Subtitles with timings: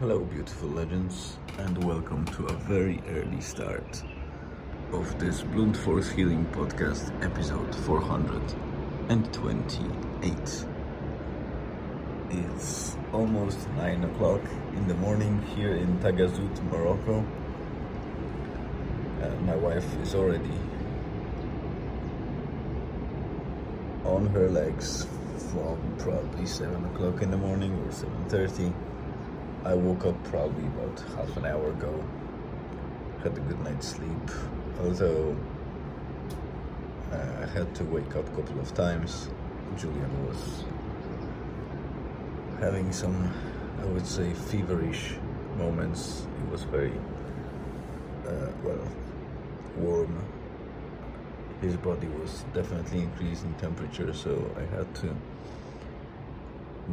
[0.00, 4.04] Hello, beautiful legends, and welcome to a very early start
[4.92, 10.66] of this Blunt Force Healing Podcast, episode 428.
[12.30, 14.40] It's almost 9 o'clock
[14.76, 17.24] in the morning here in Tagazout, Morocco.
[19.20, 20.54] Uh, my wife is already
[24.04, 25.08] on her legs
[25.50, 28.72] from probably 7 o'clock in the morning or 7.30
[29.64, 32.04] I woke up probably about half an hour ago.
[33.22, 34.30] Had a good night's sleep,
[34.80, 35.36] although
[37.12, 39.28] uh, I had to wake up a couple of times.
[39.76, 40.64] Julian was
[42.60, 43.32] having some,
[43.80, 45.14] I would say, feverish
[45.56, 46.26] moments.
[46.44, 46.92] It was very,
[48.26, 48.88] uh, well,
[49.76, 50.24] warm.
[51.60, 55.14] His body was definitely increasing temperature, so I had to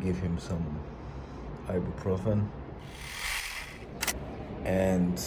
[0.00, 0.80] give him some
[1.68, 2.48] ibuprofen
[4.64, 5.20] and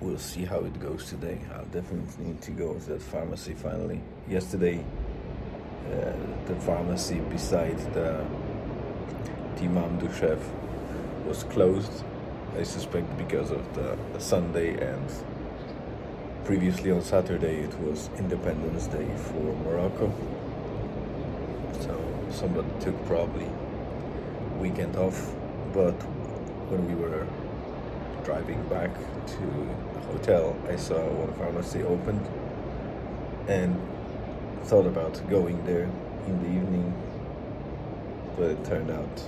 [0.00, 1.38] we'll see how it goes today.
[1.54, 4.00] I'll definitely need to go to that pharmacy finally.
[4.28, 4.84] Yesterday,
[5.86, 6.12] uh,
[6.46, 8.24] the pharmacy beside the
[9.56, 10.38] Timam Dushev
[11.26, 12.04] was closed.
[12.58, 15.10] I suspect because of the, the Sunday and
[16.44, 20.12] previously on Saturday it was Independence Day for Morocco.
[22.38, 23.48] So somebody took probably
[24.60, 25.34] weekend off,
[25.74, 25.96] but
[26.70, 27.26] when we were
[28.24, 29.40] driving back to
[29.94, 32.24] the hotel, I saw one pharmacy opened
[33.48, 33.76] and
[34.66, 35.90] thought about going there
[36.28, 36.94] in the evening,
[38.36, 39.24] but it turned out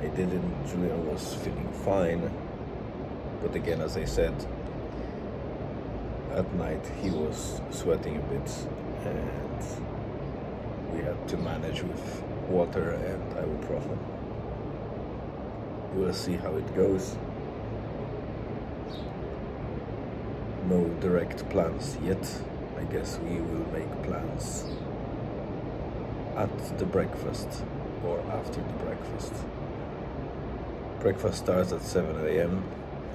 [0.00, 0.66] I didn't.
[0.68, 2.30] Julian was feeling fine,
[3.42, 4.34] but again, as I said,
[6.32, 8.50] at night he was sweating a bit
[9.04, 9.85] and
[10.92, 13.98] we had to manage with water and ibuprofen.
[15.94, 17.16] We'll see how it goes.
[20.68, 22.42] No direct plans yet.
[22.78, 24.64] I guess we will make plans
[26.36, 27.48] at the breakfast
[28.04, 29.32] or after the breakfast.
[31.00, 32.62] Breakfast starts at 7 a.m.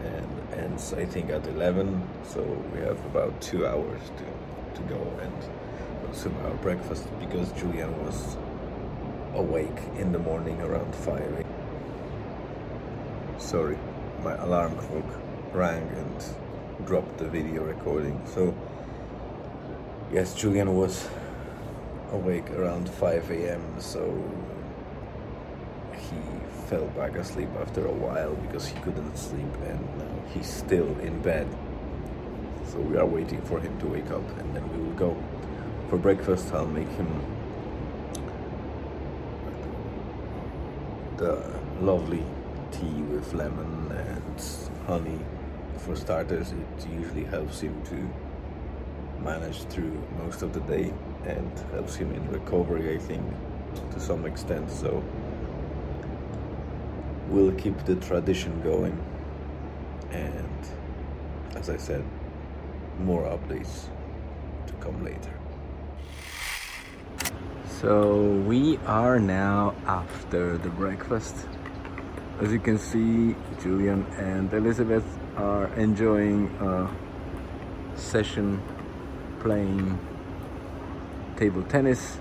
[0.03, 2.41] and ends, I think, at 11, so
[2.73, 5.33] we have about two hours to, to go and
[6.11, 8.35] consume our uh, breakfast because Julian was
[9.33, 11.45] awake in the morning around 5
[13.37, 13.77] Sorry,
[14.21, 15.05] my alarm clock
[15.53, 18.21] rang and dropped the video recording.
[18.25, 18.53] So,
[20.11, 21.07] yes, Julian was
[22.11, 23.79] awake around 5 a.m.
[23.79, 24.01] So
[25.93, 26.17] he
[26.67, 31.21] fell back asleep after a while because he couldn't sleep, and now he's still in
[31.21, 31.47] bed.
[32.65, 35.17] So we are waiting for him to wake up, and then we will go
[35.91, 36.53] for breakfast.
[36.53, 37.09] I'll make him
[41.17, 41.43] the
[41.81, 42.23] lovely
[42.71, 44.41] tea with lemon and
[44.87, 45.19] honey.
[45.79, 50.93] For starters, it usually helps him to manage through most of the day
[51.25, 53.25] and helps him in recovery, I think,
[53.91, 54.71] to some extent.
[54.71, 55.03] So
[57.27, 58.97] we'll keep the tradition going.
[60.11, 60.67] And
[61.57, 62.05] as I said,
[62.99, 63.89] more updates
[64.67, 65.40] to come later.
[67.81, 71.35] So we are now after the breakfast.
[72.39, 75.03] As you can see, Julian and Elizabeth
[75.35, 76.87] are enjoying a
[77.97, 78.61] session
[79.39, 79.97] playing
[81.37, 82.19] table tennis.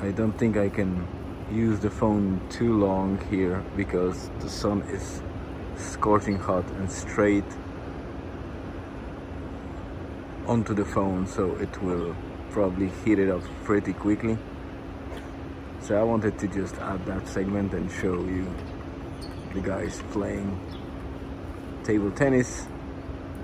[0.00, 1.06] I don't think I can
[1.52, 5.20] use the phone too long here because the sun is
[5.76, 7.50] scorching hot and straight
[10.46, 12.16] onto the phone so it will
[12.50, 14.36] probably heat it up pretty quickly.
[15.80, 18.46] So I wanted to just add that segment and show you
[19.54, 20.58] the guys playing
[21.84, 22.66] table tennis.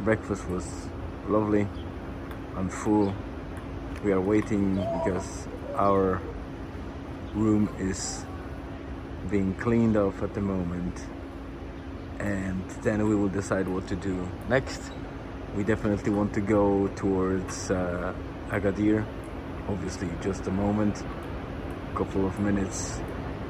[0.05, 0.67] Breakfast was
[1.29, 1.67] lovely.
[2.57, 3.15] I'm full.
[4.05, 6.21] We are waiting because our
[7.35, 8.25] room is
[9.31, 11.05] being cleaned off at the moment
[12.19, 14.81] and then we will decide what to do next.
[15.57, 18.15] We definitely want to go towards uh,
[18.51, 19.05] Agadir.
[19.69, 21.03] Obviously, just a moment,
[21.93, 23.01] a couple of minutes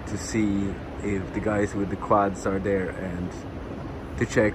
[0.06, 0.72] to see
[1.02, 3.30] if the guys with the quads are there and
[4.18, 4.54] to check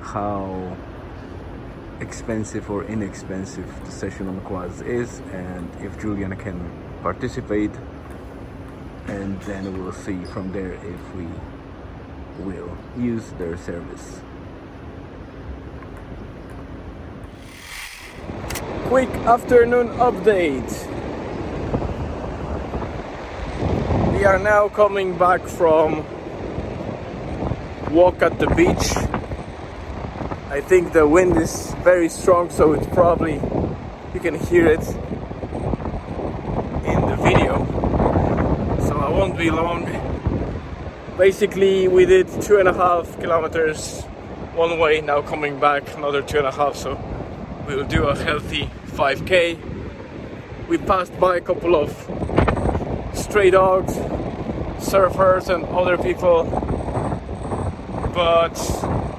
[0.00, 0.76] how
[2.00, 6.58] expensive or inexpensive the session on the quads is and if Julian can
[7.02, 7.72] participate
[9.06, 11.26] and then we'll see from there if we
[12.44, 14.20] will use their service.
[18.90, 20.68] Quick afternoon update.
[24.12, 26.04] We are now coming back from
[27.92, 28.90] walk at the beach.
[30.50, 33.34] I think the wind is very strong, so it's probably
[34.12, 34.84] you can hear it
[36.84, 37.64] in the video.
[38.88, 39.86] So I won't be long.
[41.16, 44.02] Basically, we did two and a half kilometers
[44.56, 46.74] one way, now coming back another two and a half.
[46.74, 46.98] So
[47.68, 50.68] we'll do a healthy 5k.
[50.68, 51.90] We passed by a couple of
[53.14, 53.94] stray dogs,
[54.78, 56.44] surfers, and other people
[58.14, 58.58] but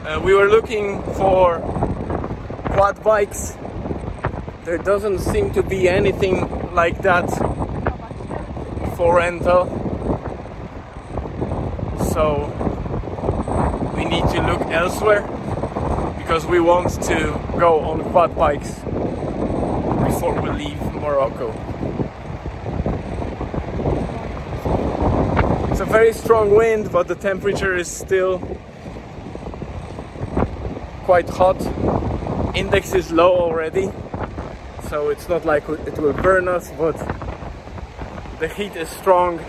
[0.06, 1.60] uh, we were looking for
[2.66, 3.58] quad bikes.
[4.66, 7.28] There doesn't seem to be anything like that
[8.96, 9.66] for rental.
[12.14, 12.52] So
[13.96, 15.22] we need to look elsewhere
[16.18, 18.82] because we want to go on quad bikes
[20.22, 21.50] before we leave Morocco.
[25.72, 28.38] It's a very strong wind, but the temperature is still
[31.06, 31.60] quite hot.
[32.56, 33.90] Index is low already,
[34.90, 36.96] so it's not like it will burn us, but
[38.40, 39.44] the heat is strong.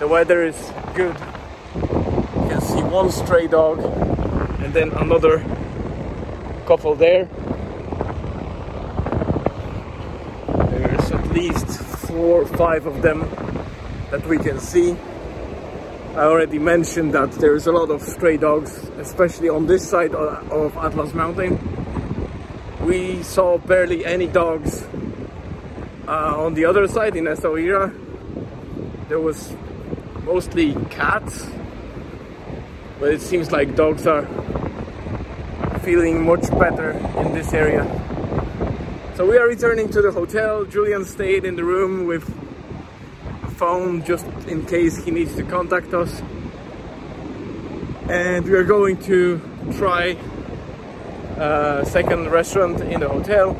[0.00, 1.16] The weather is good.
[1.76, 3.78] You can see one stray dog
[4.60, 5.38] and then another
[6.66, 7.28] couple there.
[10.74, 11.66] There's at least
[12.06, 13.20] four or five of them
[14.12, 14.92] that we can see.
[16.14, 20.76] I already mentioned that there's a lot of stray dogs, especially on this side of
[20.76, 21.58] Atlas Mountain.
[22.82, 24.86] We saw barely any dogs
[26.06, 27.92] uh, on the other side in Essaouira.
[29.08, 29.56] There was
[30.22, 31.48] mostly cats,
[33.00, 34.24] but it seems like dogs are
[35.82, 38.03] feeling much better in this area.
[39.16, 40.64] So we are returning to the hotel.
[40.64, 42.24] Julian stayed in the room with
[43.56, 46.20] phone just in case he needs to contact us.
[48.08, 49.40] And we are going to
[49.78, 50.16] try
[51.36, 53.56] a second restaurant in the hotel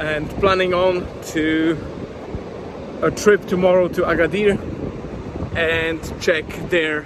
[0.00, 1.78] and planning on to
[3.00, 4.58] a trip tomorrow to Agadir
[5.56, 7.04] and check their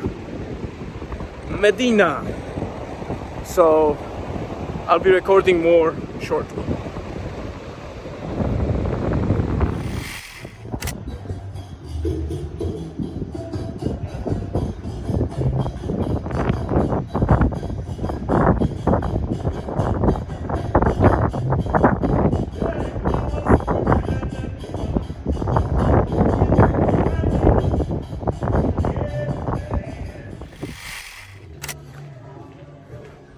[1.51, 2.25] Medina.
[3.45, 3.99] So
[4.87, 6.65] I'll be recording more shortly.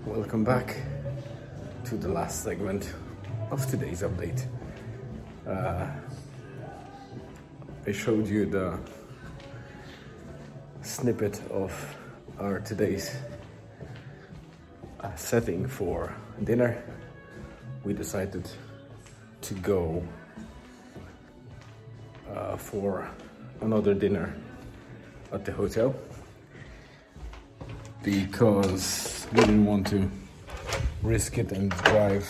[0.06, 0.99] welcome back
[1.90, 2.94] to the last segment
[3.50, 4.46] of today's update.
[5.44, 5.88] Uh,
[7.84, 8.78] I showed you the
[10.82, 11.72] snippet of
[12.38, 13.16] our today's
[15.00, 16.14] uh, setting for
[16.44, 16.80] dinner.
[17.82, 18.48] We decided
[19.40, 20.06] to go
[22.32, 23.10] uh, for
[23.62, 24.32] another dinner
[25.32, 25.96] at the hotel
[28.04, 30.08] because we didn't want to
[31.02, 32.28] risk it and drive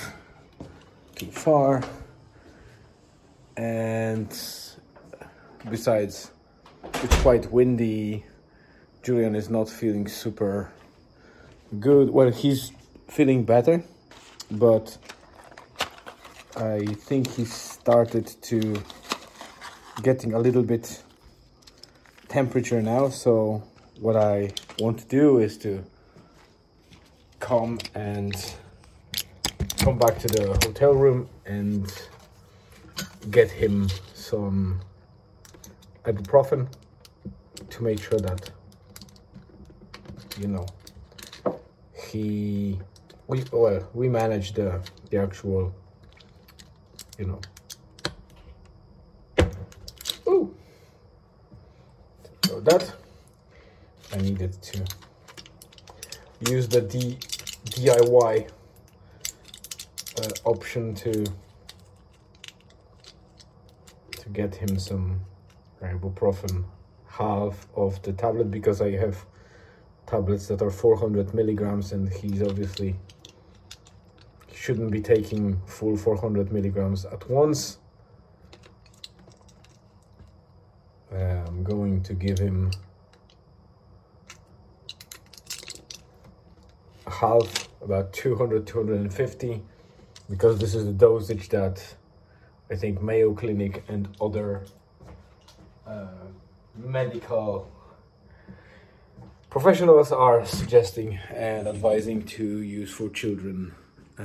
[1.17, 1.82] too far.
[3.56, 4.28] And
[5.70, 6.31] besides,
[6.94, 8.24] it's quite windy.
[9.03, 10.72] Julian is not feeling super
[11.79, 12.10] good.
[12.10, 12.72] Well, he's
[13.08, 13.82] feeling better,
[14.50, 14.96] but
[16.56, 18.82] I think he started to
[20.03, 21.03] getting a little bit
[22.29, 23.08] temperature now.
[23.08, 23.62] So
[24.00, 25.84] what I want to do is to
[27.41, 28.34] come and
[29.81, 31.91] come back to the hotel room and
[33.31, 34.79] get him some
[36.05, 36.69] ibuprofen
[37.70, 38.51] to make sure that
[40.39, 40.67] you know
[41.94, 42.79] he
[43.27, 45.75] we well we manage the the actual
[47.19, 47.41] you know
[50.29, 50.55] Ooh.
[52.44, 52.93] so that
[54.13, 54.84] I needed to
[56.51, 57.17] use the D
[57.65, 58.51] DIY
[60.20, 61.24] uh, option to
[64.12, 65.20] to get him some
[65.82, 66.65] ibuprofen
[67.08, 69.24] half of the tablet because I have
[70.06, 72.96] tablets that are 400 milligrams and he's obviously
[74.53, 77.79] shouldn't be taking full 400 milligrams at once.
[81.60, 82.70] I'm going to give him
[87.06, 89.62] half about 200 250
[90.31, 91.96] because this is the dosage that
[92.70, 94.65] I think Mayo Clinic and other
[95.84, 96.06] uh,
[96.77, 97.69] medical
[99.51, 103.75] professionals are suggesting and advising to use for children
[104.19, 104.22] uh,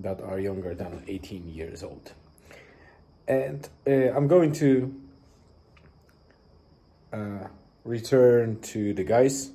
[0.00, 2.12] that are younger than 18 years old.
[3.28, 4.92] And uh, I'm going to
[7.12, 7.46] uh,
[7.84, 9.52] return to the guys,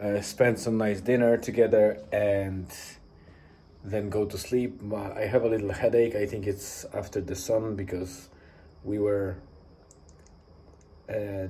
[0.00, 2.66] uh, spend some nice dinner together, and
[3.84, 4.80] then go to sleep.
[4.92, 6.14] I have a little headache.
[6.14, 8.28] I think it's after the sun because
[8.84, 9.36] we were
[11.08, 11.48] uh,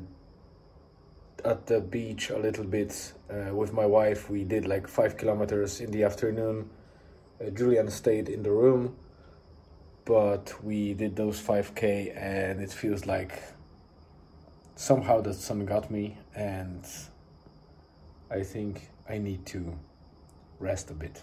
[1.45, 4.31] at the beach a little bit uh, with my wife.
[4.31, 6.71] We did like five kilometers in the afternoon.
[7.41, 8.97] Uh, Julian stayed in the room,
[10.05, 13.43] but we did those 5k and it feels like
[14.77, 16.85] somehow the sun got me and
[18.31, 19.79] I think I need to
[20.59, 21.23] rest a bit.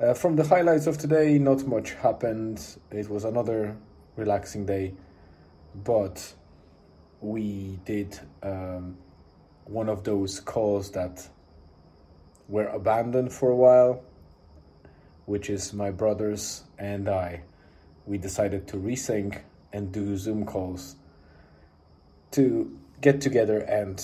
[0.00, 2.64] Uh, from the highlights of today, not much happened.
[2.92, 3.76] It was another
[4.14, 4.94] relaxing day,
[5.74, 6.34] but
[7.20, 8.96] we did um,
[9.64, 11.28] one of those calls that
[12.48, 14.04] were abandoned for a while,
[15.26, 17.42] which is my brothers and I.
[18.06, 19.40] We decided to resync
[19.72, 20.94] and do Zoom calls
[22.30, 24.00] to get together and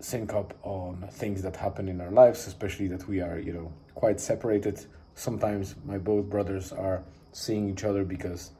[0.00, 3.72] sync up on things that happen in our lives, especially that we are, you know,
[3.94, 4.84] quite separated.
[5.14, 8.50] Sometimes my both brothers are seeing each other because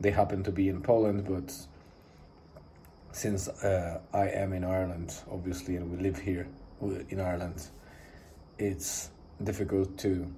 [0.00, 1.54] they happen to be in Poland, but
[3.12, 6.48] since uh, I am in Ireland, obviously, and we live here
[7.10, 7.66] in Ireland,
[8.58, 9.10] it's
[9.42, 10.32] difficult to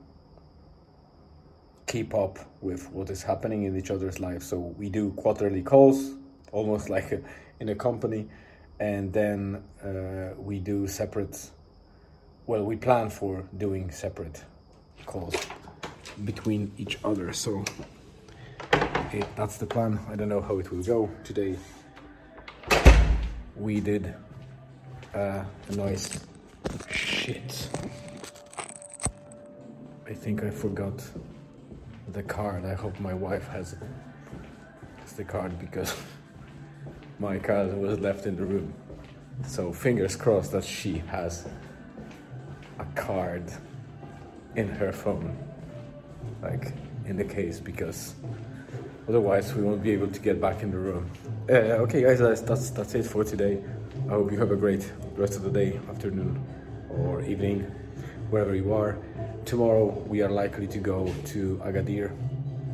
[1.87, 4.47] keep up with what is happening in each other's lives.
[4.47, 6.13] So we do quarterly calls,
[6.51, 7.21] almost like a,
[7.61, 8.29] in a company,
[8.81, 11.51] and then uh, we do separate.
[12.47, 14.45] Well, we plan for doing separate
[15.07, 15.35] calls
[16.25, 17.33] between each other.
[17.33, 17.65] So
[19.37, 20.01] that's the plan.
[20.09, 21.57] I don't know how it will go today
[23.63, 24.13] we did
[25.15, 26.19] uh, a nice
[26.91, 27.69] shit.
[30.07, 31.01] I think I forgot
[32.09, 32.65] the card.
[32.65, 33.77] I hope my wife has
[35.17, 35.95] the card because
[37.19, 38.75] my card was left in the room.
[39.47, 41.47] So fingers crossed that she has
[42.95, 43.45] card
[44.57, 45.37] in her phone,
[46.43, 46.73] like
[47.07, 48.15] in the case, because
[49.09, 51.11] otherwise we won't be able to get back in the room.
[51.49, 53.63] Uh, okay, guys, that's, that's that's it for today.
[54.07, 56.45] I hope you have a great rest of the day, afternoon,
[56.91, 57.61] or evening,
[58.31, 58.99] wherever you are.
[59.45, 62.13] Tomorrow we are likely to go to Agadir.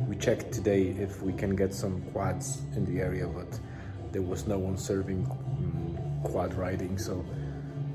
[0.07, 3.59] We checked today if we can get some quads in the area, but
[4.11, 7.23] there was no one serving um, quad riding, so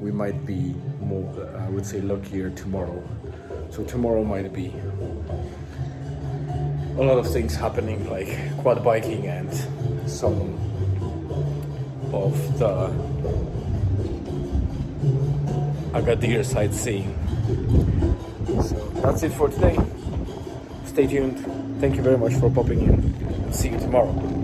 [0.00, 1.26] we might be more,
[1.58, 3.02] I would say, luckier tomorrow.
[3.70, 4.74] So tomorrow might be
[6.96, 9.52] a lot of things happening, like quad biking and
[10.08, 10.58] some
[12.12, 12.92] of the
[15.92, 17.14] Agadir sightseeing.
[18.62, 19.78] So that's it for today.
[20.86, 21.38] Stay tuned.
[21.80, 23.52] Thank you very much for popping in.
[23.52, 24.43] See you tomorrow.